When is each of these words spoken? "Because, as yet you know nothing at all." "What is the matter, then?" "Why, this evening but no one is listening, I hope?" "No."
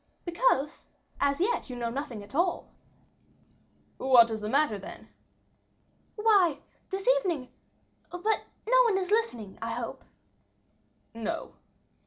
"Because, 0.25 0.87
as 1.19 1.39
yet 1.39 1.69
you 1.69 1.75
know 1.75 1.91
nothing 1.91 2.23
at 2.23 2.33
all." 2.33 2.71
"What 3.97 4.31
is 4.31 4.41
the 4.41 4.49
matter, 4.49 4.79
then?" 4.79 5.09
"Why, 6.15 6.57
this 6.89 7.07
evening 7.19 7.49
but 8.09 8.41
no 8.67 8.83
one 8.85 8.97
is 8.97 9.11
listening, 9.11 9.59
I 9.61 9.69
hope?" 9.73 10.03
"No." 11.13 11.53